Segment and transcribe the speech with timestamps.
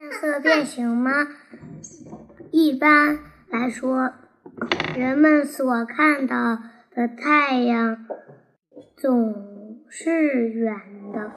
[0.00, 1.12] 变色变形吗？
[2.50, 3.18] 一般
[3.50, 4.14] 来说，
[4.96, 6.56] 人们所看到
[6.94, 8.06] 的太阳
[8.96, 11.32] 总是圆的。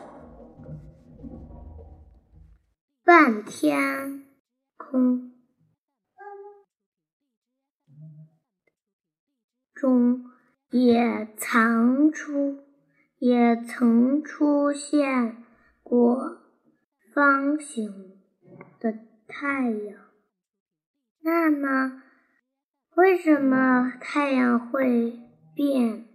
[3.03, 4.23] 半天
[4.77, 5.33] 空
[9.73, 10.23] 中
[10.69, 12.63] 也藏出，
[13.17, 15.43] 也曾出现
[15.83, 16.37] 过
[17.13, 18.22] 方形。
[18.83, 19.97] 的太阳，
[21.21, 22.03] 那么
[22.95, 25.21] 为什么太阳会
[25.55, 26.05] 变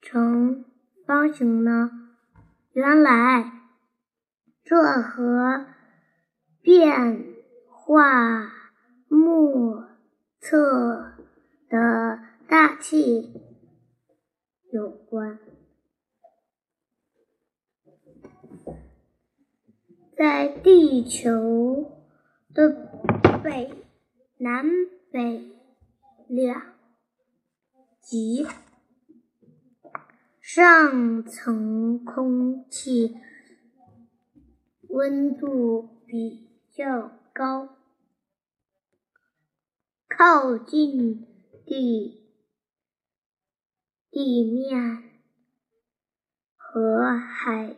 [0.00, 0.64] 成
[1.06, 1.90] 方形呢？
[2.72, 3.52] 原来
[4.64, 5.66] 这和
[6.62, 7.26] 变
[7.70, 8.50] 化
[9.08, 9.86] 莫
[10.40, 11.12] 测
[11.68, 13.34] 的大气
[14.72, 15.38] 有关。
[20.18, 21.92] 在地球
[22.52, 22.68] 的
[23.40, 23.70] 北、
[24.36, 24.66] 南
[25.12, 25.52] 北
[26.26, 26.74] 两
[28.00, 28.44] 极，
[30.40, 33.16] 上层空气
[34.88, 37.76] 温度比较高，
[40.08, 41.28] 靠近
[41.64, 42.28] 地
[44.10, 45.04] 地面
[46.56, 47.76] 和海。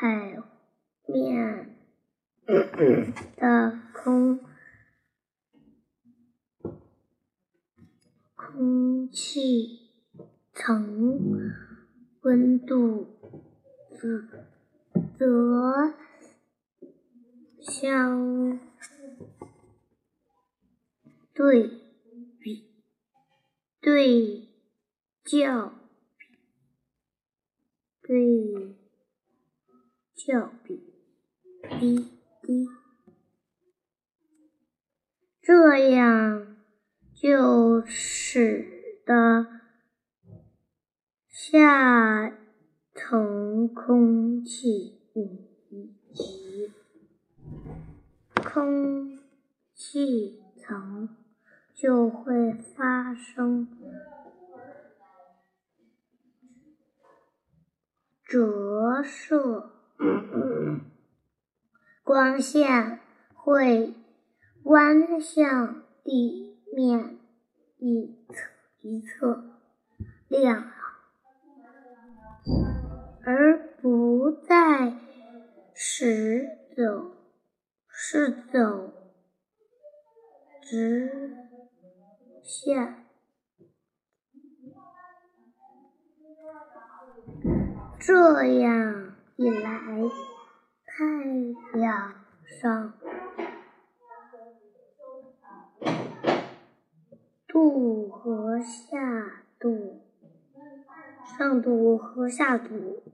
[0.00, 0.36] 海
[1.08, 1.76] 面
[3.36, 4.38] 的空
[8.36, 9.90] 空气
[10.52, 11.52] 层
[12.20, 13.08] 温度
[13.98, 14.22] 则
[15.18, 15.94] 则
[17.60, 18.60] 相
[21.34, 21.68] 对
[22.38, 22.70] 比
[23.80, 24.48] 对
[25.24, 25.72] 较
[28.00, 28.77] 对。
[30.28, 30.92] 较比
[31.80, 32.06] 低
[32.42, 32.68] 低，
[35.40, 36.58] 这样
[37.14, 39.46] 就使得
[41.28, 42.36] 下
[42.92, 45.46] 层空气以
[46.12, 46.74] 及
[48.34, 49.18] 空
[49.72, 51.16] 气层
[51.74, 53.66] 就会发生
[58.22, 59.77] 折射。
[62.04, 63.00] 光线
[63.34, 63.94] 会
[64.64, 67.18] 弯向地面
[67.78, 68.48] 一侧
[68.80, 69.44] 一侧
[70.28, 70.72] 亮了，
[73.24, 74.96] 而不再
[75.74, 77.12] 是走
[77.88, 78.92] 是走
[80.62, 81.36] 直
[82.42, 83.04] 线。
[88.00, 89.78] 这样一来。
[90.98, 92.12] 太阳
[92.44, 92.92] 上
[97.46, 100.02] 度和下度、
[101.24, 103.04] 上度和下度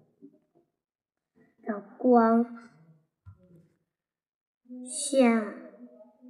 [1.63, 2.71] 的光
[4.83, 5.55] 线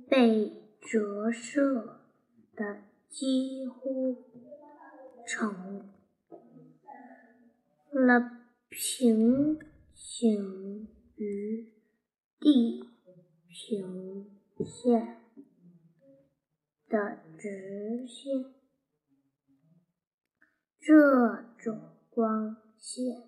[0.08, 2.00] 被折射
[2.56, 2.78] 的
[3.08, 4.24] 几乎
[5.24, 5.88] 成
[7.92, 8.28] 了
[8.68, 9.56] 平
[10.04, 10.88] 行。
[11.16, 11.72] 于
[12.40, 12.82] 地
[13.48, 15.20] 平线
[16.88, 18.52] 的直线，
[20.80, 23.22] 这种光线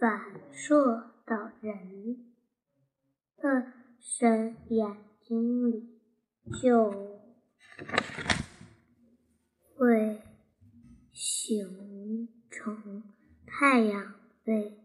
[0.00, 2.34] 反射到人
[3.36, 6.00] 的身眼睛里，
[6.62, 7.20] 就
[9.74, 10.22] 会
[11.12, 13.04] 形成
[13.46, 14.14] 太阳
[14.48, 14.78] 被。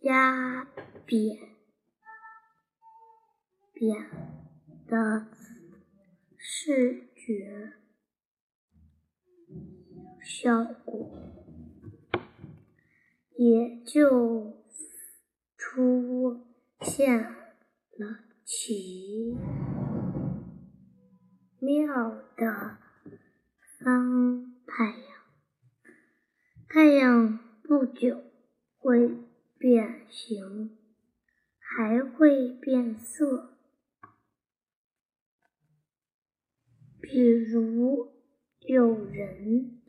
[0.00, 0.66] 压
[1.06, 1.38] 扁
[3.72, 3.96] 扁
[4.86, 5.26] 的
[6.36, 7.72] 视觉
[10.22, 11.10] 效果，
[13.38, 14.62] 也就
[15.56, 16.46] 出
[16.82, 19.34] 现了奇
[21.58, 22.76] 妙的
[23.78, 25.13] 方太阳。
[26.74, 28.20] 太阳不久
[28.78, 29.24] 会。
[29.56, 30.76] 变形
[31.58, 33.56] 还会变色，
[37.00, 38.12] 比如
[38.58, 39.80] 有人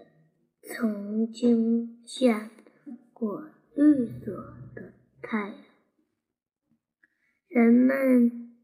[0.61, 2.51] 曾经见
[3.11, 5.57] 过绿色的太阳。
[7.49, 8.55] 人们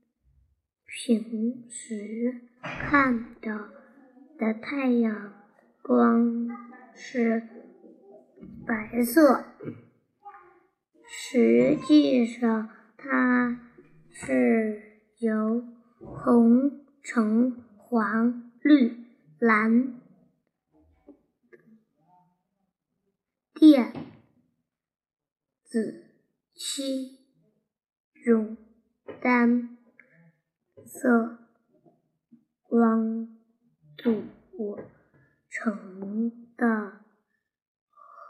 [0.85, 3.67] 平时看到
[4.37, 5.33] 的太阳
[5.81, 6.47] 光
[6.95, 7.43] 是
[8.65, 9.45] 白色，
[11.07, 13.59] 实际上它
[14.09, 15.63] 是由
[15.99, 19.05] 红、橙、黄、绿、
[19.39, 19.99] 蓝、
[23.53, 23.91] 靛、
[25.63, 26.05] 紫
[26.53, 27.19] 七
[28.23, 28.57] 种
[29.21, 29.77] 单
[30.85, 31.39] 色
[32.63, 33.27] 光
[33.97, 34.23] 组
[35.49, 37.00] 成的。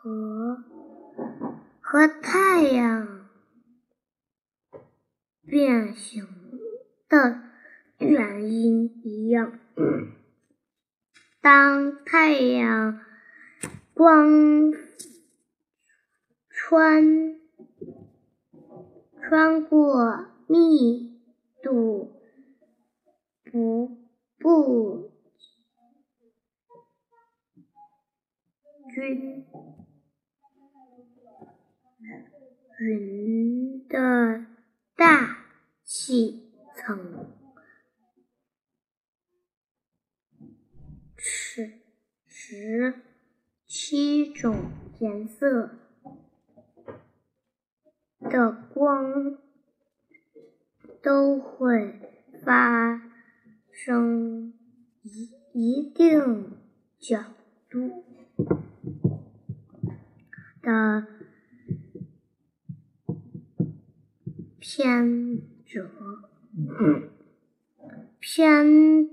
[0.03, 0.63] 和
[1.79, 3.29] 和太阳
[5.45, 6.27] 变形
[7.07, 7.39] 的
[7.99, 9.59] 原因一样，
[11.39, 12.99] 当太阳
[13.93, 14.73] 光
[16.49, 17.39] 穿
[19.21, 21.21] 穿过密
[21.61, 22.19] 度
[23.43, 23.99] 不
[24.39, 25.11] 不
[28.95, 29.45] 均。
[32.79, 34.45] 云的
[34.95, 35.45] 大
[35.83, 37.29] 气层
[41.15, 41.73] 时，
[42.25, 42.95] 十
[43.67, 45.77] 七种颜色
[48.19, 49.37] 的光
[51.03, 51.99] 都会
[52.43, 53.11] 发
[53.71, 54.53] 生
[55.03, 56.57] 一一定
[56.99, 57.23] 角
[57.69, 58.03] 度
[60.63, 61.20] 的。
[64.61, 65.89] 偏折，
[68.19, 69.09] 偏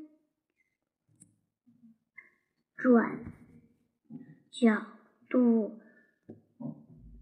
[2.77, 3.33] 转
[4.51, 4.85] 角
[5.27, 5.81] 度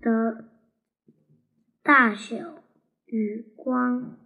[0.01, 0.49] 的
[1.85, 2.65] 大小
[3.05, 4.19] 与光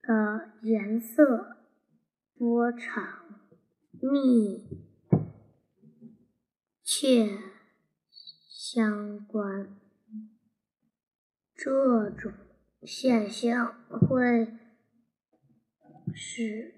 [0.00, 1.58] 的颜色
[2.34, 3.42] 波长
[4.00, 4.66] 密
[6.82, 7.38] 切
[8.48, 9.81] 相关。
[11.64, 12.32] 这种
[12.82, 14.48] 现象会
[16.12, 16.74] 使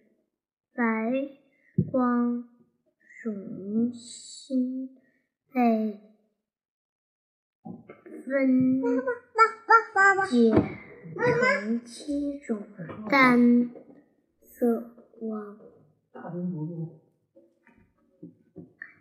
[0.75, 0.85] 白
[1.91, 2.45] 光
[3.23, 4.95] 重新
[5.51, 6.03] 被
[8.27, 8.83] 分
[10.29, 10.51] 解
[11.17, 12.67] 成七种
[13.09, 13.71] 单
[14.43, 15.59] 色光。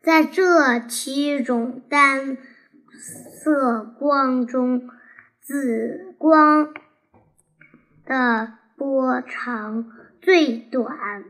[0.01, 2.37] 在这七种单
[2.89, 4.89] 色光中，
[5.45, 6.73] 紫光
[8.05, 9.91] 的波长
[10.21, 11.25] 最短，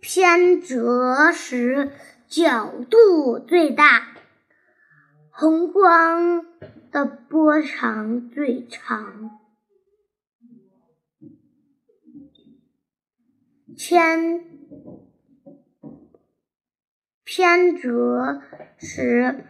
[0.00, 1.90] 偏折时
[2.28, 4.02] 角度最大；
[5.30, 6.46] 红光
[6.92, 9.40] 的波长最长，
[13.76, 14.44] 偏。
[17.36, 18.42] 偏折
[18.78, 19.44] 时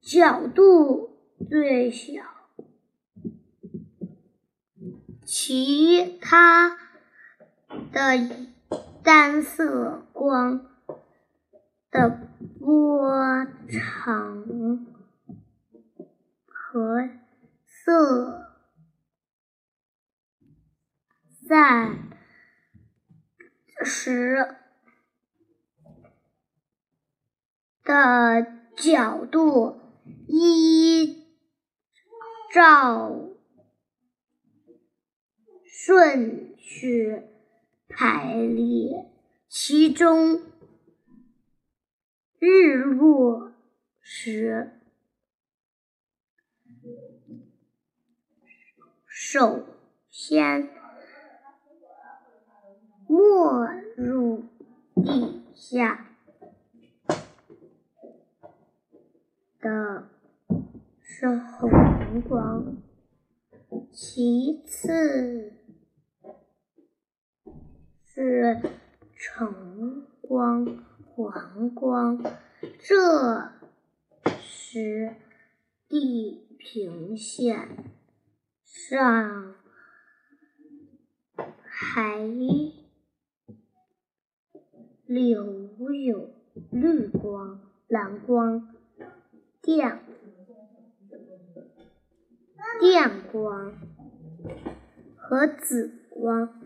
[0.00, 1.10] 角度
[1.50, 2.22] 最小，
[5.26, 6.78] 其他
[7.92, 8.46] 的
[9.02, 10.70] 单色光
[11.90, 12.18] 的
[12.58, 14.86] 波长
[16.46, 17.10] 和
[17.66, 18.54] 色
[21.46, 22.08] 散
[23.84, 24.59] 时。
[27.84, 28.46] 的
[28.76, 29.80] 角度
[30.28, 31.24] 依
[32.52, 33.28] 照
[35.64, 37.22] 顺序
[37.88, 39.10] 排列，
[39.48, 40.42] 其中
[42.38, 43.52] 日落
[44.00, 44.80] 时
[49.06, 49.66] 首
[50.08, 50.70] 先
[53.06, 54.44] 没入
[54.94, 56.09] 地下。
[59.60, 60.08] 的
[61.02, 62.76] 是红光，
[63.92, 65.52] 其次
[68.04, 68.62] 是
[69.14, 72.22] 橙光、黄光。
[72.78, 73.50] 这
[74.38, 75.14] 时
[75.88, 77.68] 地平线
[78.64, 79.54] 上
[81.64, 82.18] 还
[85.04, 86.30] 留有
[86.70, 88.74] 绿光、蓝光。
[89.62, 90.00] 电
[92.80, 93.72] 电光
[95.16, 96.60] 和紫光，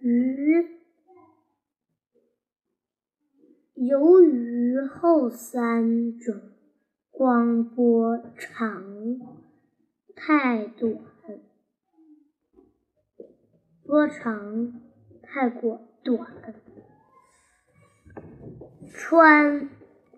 [0.00, 0.80] 于
[3.74, 6.40] 由于后三种
[7.10, 8.82] 光波长
[10.16, 10.98] 太短，
[13.84, 14.80] 波长
[15.22, 16.43] 太过短，
[18.96, 19.68] 穿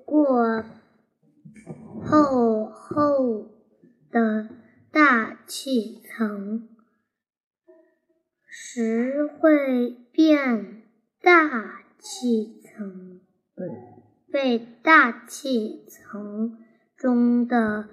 [0.04, 0.62] 过
[2.04, 3.49] 厚厚
[4.11, 4.50] 的
[4.90, 6.68] 大气层
[8.45, 10.83] 时会变
[11.23, 13.23] 大气层，
[14.30, 16.59] 被大气层
[16.99, 17.88] 中的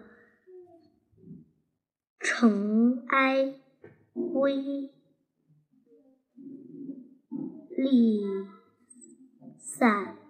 [2.20, 3.56] 尘埃
[4.14, 4.92] 微
[7.70, 8.26] 粒
[9.58, 10.23] 散。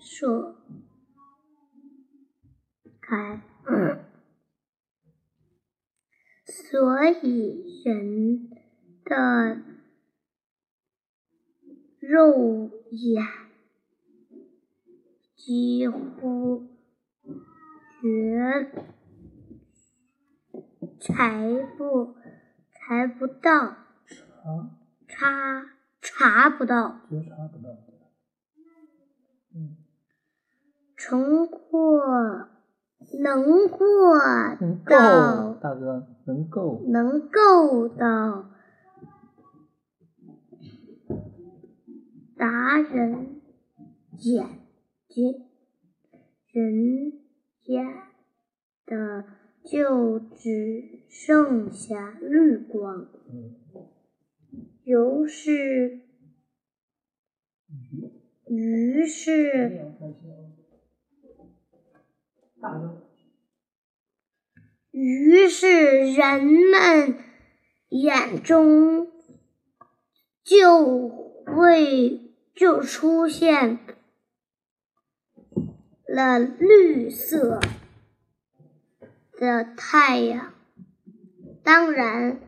[0.00, 0.56] 射
[3.00, 3.42] 开。
[6.46, 8.50] 所以人
[9.04, 9.62] 的
[12.00, 13.24] 肉眼
[15.36, 16.66] 几乎
[18.00, 18.72] 觉
[20.98, 21.38] 察
[21.76, 22.14] 不
[22.72, 23.06] 察。
[23.06, 23.76] 不到，
[25.06, 25.64] 查
[26.00, 27.70] 查不到，觉察不到，
[29.54, 29.76] 嗯，
[31.02, 32.48] 通过
[33.22, 34.18] 能过
[34.84, 38.50] 到，大哥能够，能够到
[42.36, 43.40] 达人
[44.18, 44.46] 眼
[45.08, 45.46] 睛，
[46.52, 47.12] 人
[47.64, 47.86] 眼
[48.84, 49.24] 的
[49.64, 53.54] 就只剩下绿光，嗯，
[54.84, 56.00] 于是，
[58.46, 59.96] 于是。
[62.60, 62.70] 大，
[64.90, 67.16] 于是人们
[67.88, 69.10] 眼中
[70.44, 73.78] 就会就出现
[76.06, 77.60] 了绿色
[79.38, 80.52] 的太阳。
[81.62, 82.40] 当然，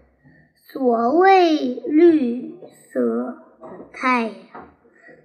[0.54, 2.58] 所谓绿
[2.92, 3.38] 色
[3.92, 4.68] 太阳，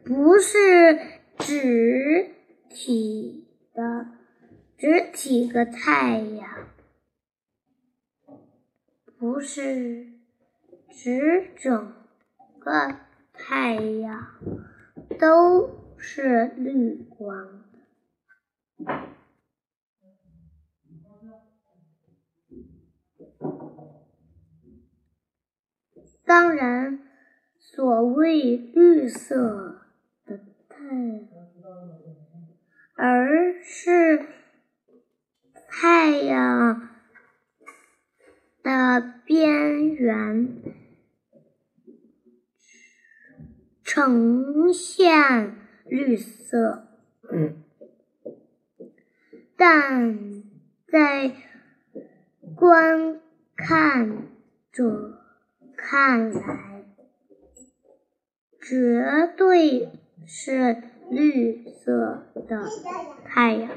[0.05, 0.99] 不是
[1.39, 2.31] 指
[2.69, 4.16] 体的。
[4.77, 6.67] 只几个太阳，
[9.17, 10.13] 不是
[10.91, 11.93] 指整
[12.59, 12.95] 个
[13.33, 14.35] 太阳
[15.19, 17.63] 都是绿光。
[26.23, 26.99] 当然，
[27.57, 29.81] 所谓绿色
[30.23, 30.37] 的
[30.69, 31.29] 太阳，
[32.95, 34.36] 而是。
[35.79, 36.89] 太阳
[38.63, 40.57] 的边缘
[43.83, 45.55] 呈现
[45.85, 46.87] 绿色，
[49.55, 50.41] 但
[50.87, 51.35] 在
[52.55, 53.21] 观
[53.55, 54.29] 看
[54.71, 55.21] 者
[55.75, 56.85] 看来，
[58.59, 59.91] 绝对
[60.25, 60.81] 是
[61.11, 62.65] 绿色的
[63.25, 63.69] 太阳。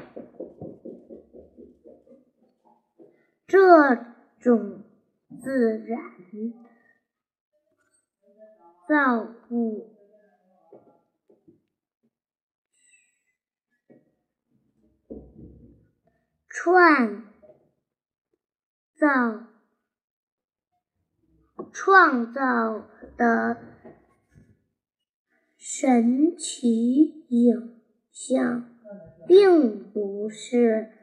[3.51, 3.59] 这
[4.39, 4.85] 种
[5.43, 5.99] 自然
[8.87, 9.93] 造物
[16.47, 17.25] 创
[18.95, 19.47] 造
[21.73, 23.57] 创造的
[25.57, 27.81] 神奇影
[28.13, 28.77] 像，
[29.27, 31.00] 并不是。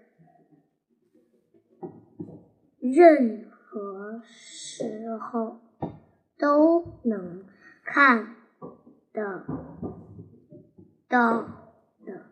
[2.92, 5.61] 任何时候
[6.37, 7.45] 都能
[7.85, 8.37] 看
[9.12, 9.45] 得
[11.09, 11.42] 到
[12.04, 12.26] 的，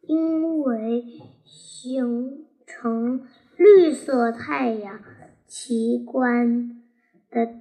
[0.00, 1.04] 因为
[1.44, 5.02] 形成绿色太阳
[5.46, 6.82] 奇观
[7.30, 7.60] 的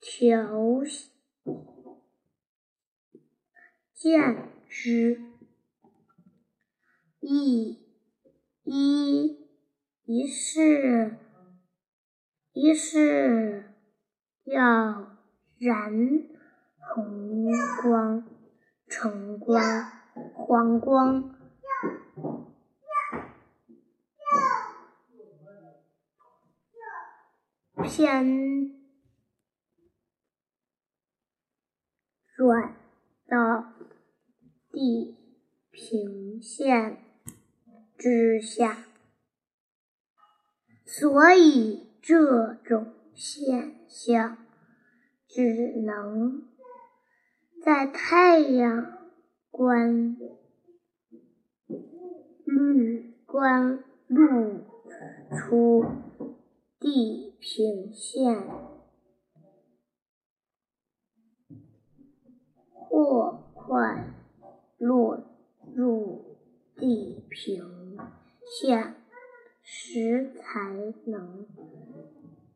[0.00, 0.82] 条
[3.94, 5.31] 件之。
[7.24, 7.78] 一，
[8.64, 9.38] 一，
[10.06, 11.16] 一是，
[12.52, 13.72] 一是
[14.42, 15.16] 要
[15.56, 15.92] 燃
[16.80, 17.46] 红
[17.80, 18.24] 光、
[18.88, 19.62] 橙光、
[20.34, 21.38] 黄光，
[27.84, 28.74] 偏
[32.34, 32.74] 转
[33.28, 33.72] 到
[34.72, 35.16] 地
[35.70, 37.11] 平线。
[38.02, 38.84] 之下，
[40.84, 44.38] 所以这种现象
[45.28, 46.48] 只能
[47.64, 49.08] 在太阳
[49.52, 50.16] 光
[52.44, 54.64] 绿光露
[55.30, 55.84] 出
[56.80, 58.48] 地平线，
[62.72, 64.12] 或快
[64.76, 65.22] 落
[65.72, 66.36] 入
[66.74, 67.81] 地平。
[68.60, 68.94] 见
[69.62, 71.46] 识才能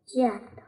[0.04, 0.62] 见到。